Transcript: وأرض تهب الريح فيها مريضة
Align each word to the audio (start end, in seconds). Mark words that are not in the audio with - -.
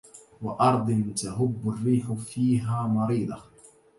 وأرض 0.41 1.13
تهب 1.15 1.59
الريح 1.69 2.11
فيها 2.13 2.87
مريضة 2.87 3.43